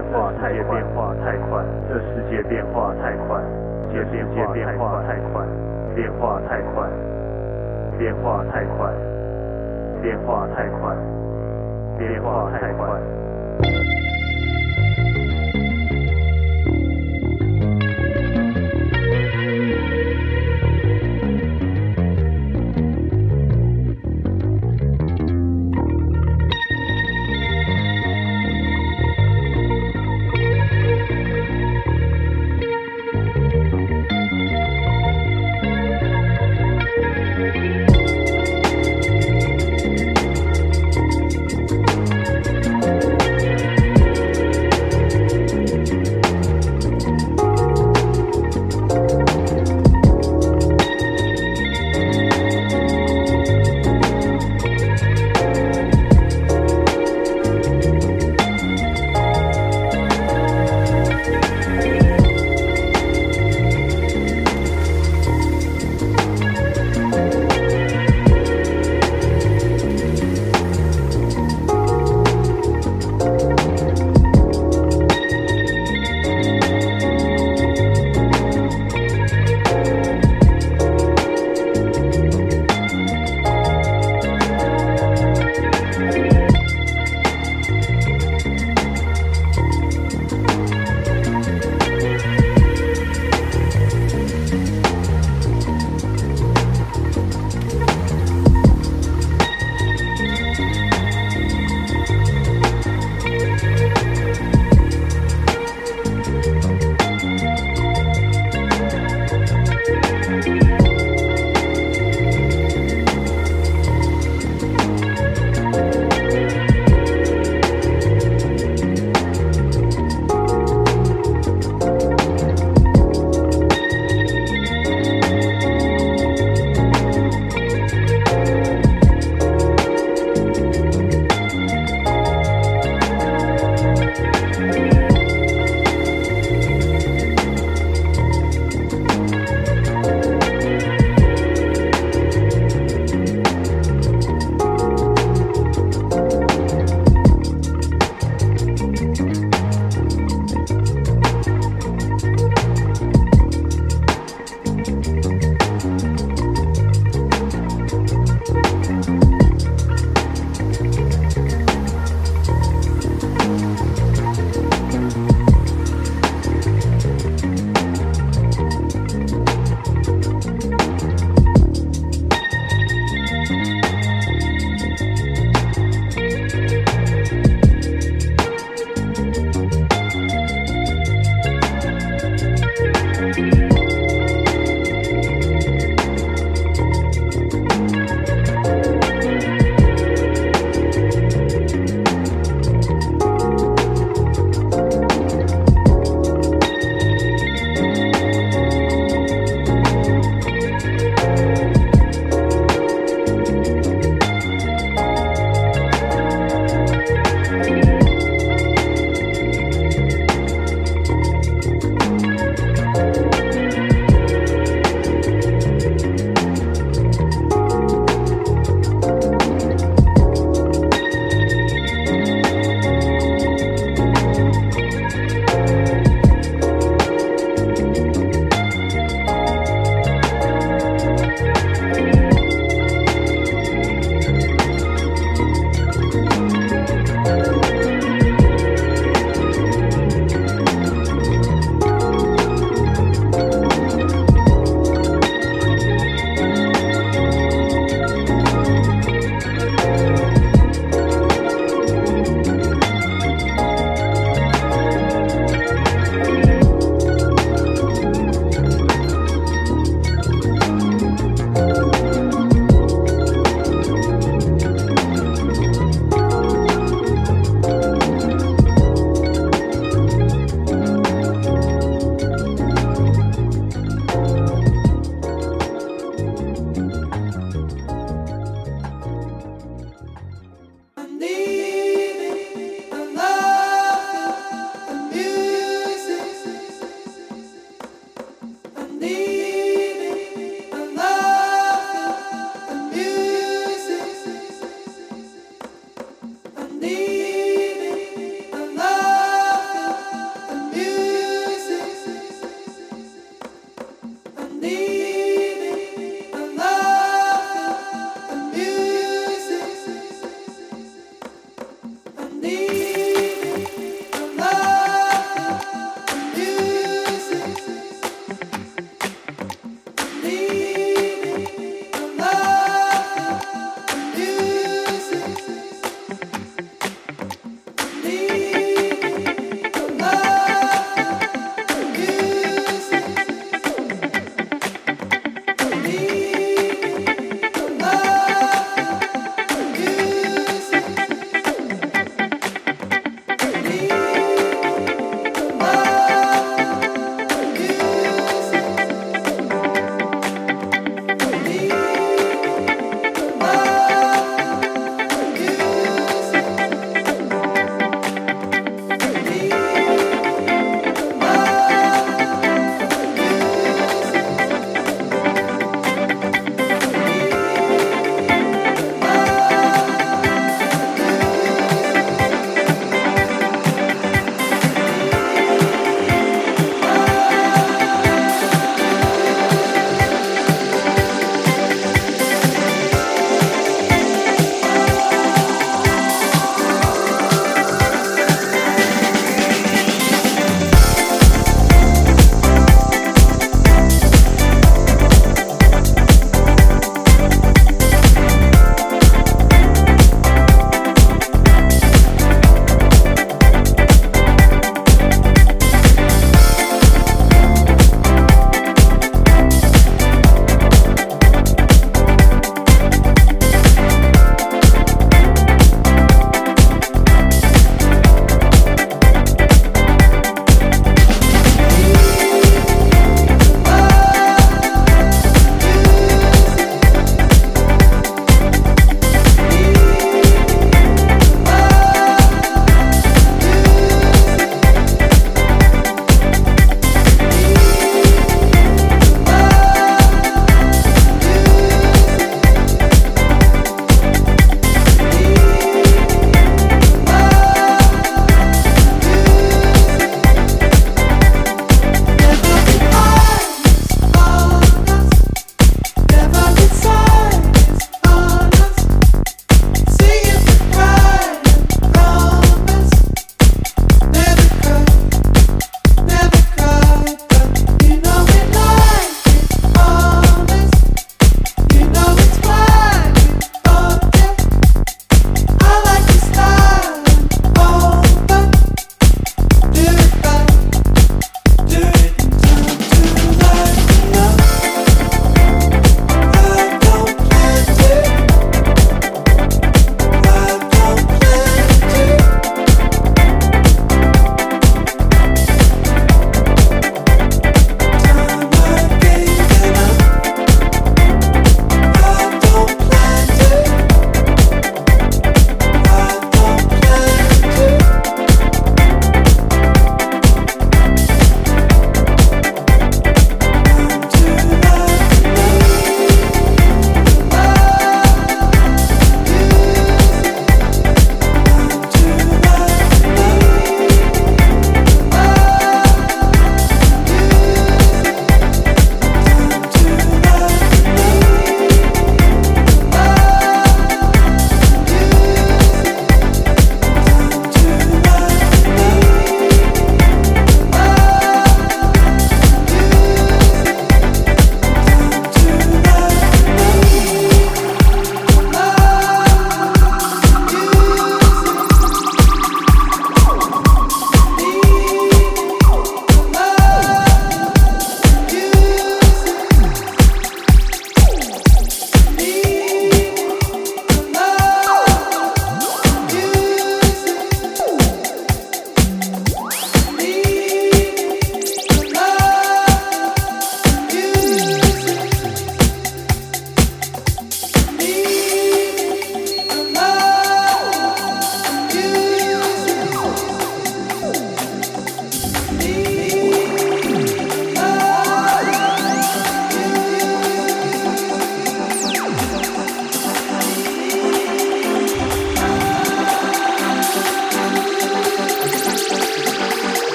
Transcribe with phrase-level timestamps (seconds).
[0.00, 3.42] 变化太快变化太快，这世界变化太快，
[3.92, 5.46] 这世界变化太快，
[5.94, 6.88] 变化太快，
[7.98, 8.94] 变化太快，
[10.00, 10.96] 变化太快，
[11.98, 13.19] 变化太快。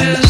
[0.00, 0.29] Just.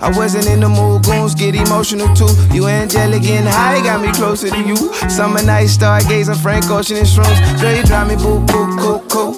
[0.00, 2.28] I wasn't in the mood, goons get emotional too.
[2.54, 4.76] You angelic getting high, got me closer to you.
[5.08, 7.60] Summer night, stargazing, Frank Ocean and shrooms.
[7.60, 9.32] Girl, you drive me boo, boo, cool, cool.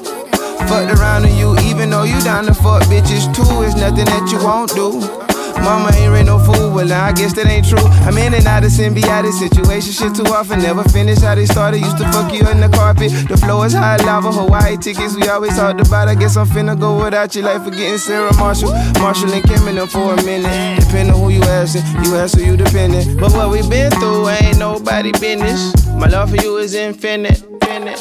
[0.66, 3.62] Fucked around on you, even though you down to fuck bitches too.
[3.62, 5.28] It's nothing that you won't do.
[5.64, 7.85] Mama ain't raised no fool, well I guess that ain't true.
[8.07, 10.61] I'm in and out of symbiotic situation, shit too often.
[10.61, 11.81] Never finish how they started.
[11.81, 13.11] Used to fuck you in the carpet.
[13.29, 16.09] The flow is high lava, Hawaii tickets we always talked about.
[16.09, 19.79] I guess I'm finna go without you, like forgetting Sarah Marshall, Marshall and Kim and
[19.79, 20.81] them for a minute.
[20.81, 23.16] Depending on who you asking, you ask who you depending.
[23.18, 25.75] But what we been through ain't nobody business.
[25.94, 28.01] My love for you is infinite, infinite,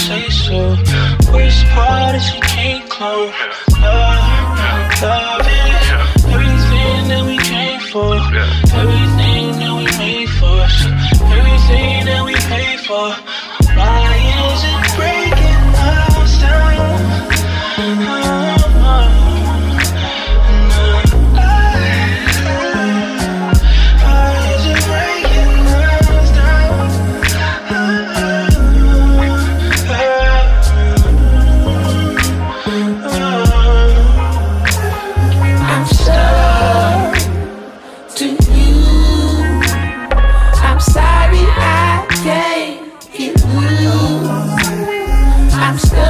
[0.00, 0.76] say so.
[1.32, 3.32] Which part is she can't close?
[3.80, 5.84] Love, love it.
[6.34, 8.14] Everything that we came for.
[8.80, 10.60] Everything that we made for.
[11.36, 13.08] Everything that we paid for.
[45.76, 46.05] Of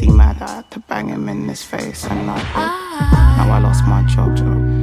[0.00, 0.40] he mad?
[0.42, 4.38] I had to bang him in his face, and like, now I lost my job.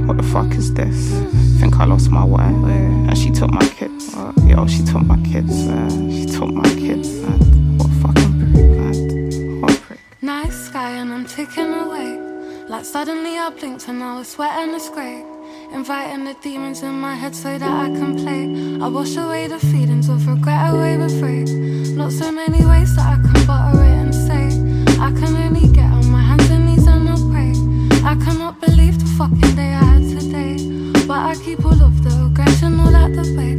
[0.07, 1.11] What the fuck is this?
[1.59, 2.63] Think I lost my wife,
[3.09, 4.15] and she took my kids.
[4.45, 5.67] Yo, she took my kids.
[5.67, 7.09] Uh, she took my kids.
[7.77, 9.99] What fucking prick, What prick?
[10.21, 12.27] Nice sky, and I'm ticking away.
[12.69, 15.23] Like suddenly I blinked and I was sweating it's great.
[15.73, 18.43] Inviting the demons in my head so that I can play.
[18.83, 21.45] I wash away the feelings of regret away with free.
[21.95, 23.86] Not so many ways that I can butter and
[24.99, 27.51] I can only get on my hands and knees and I'll pray.
[28.03, 30.57] I cannot believe the fucking day I had today.
[31.05, 33.56] But I keep all of the aggression all at the bay.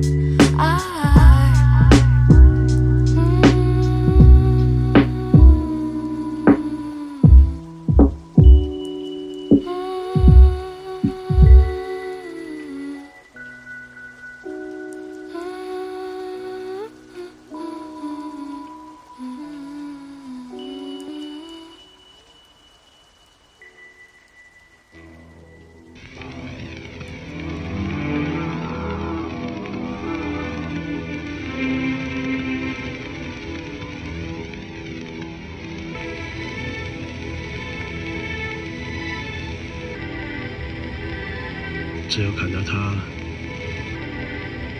[42.19, 42.97] 只要看到他，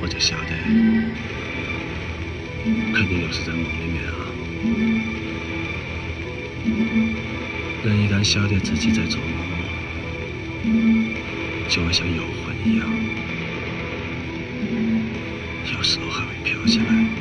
[0.01, 0.57] 我就晓得，
[2.93, 4.11] 肯定又是在梦里面啊。
[7.85, 9.21] 人一旦晓得自己在做
[10.65, 11.15] 梦，
[11.69, 12.91] 就会像游魂一样，
[15.77, 17.18] 有时候还会飘起来。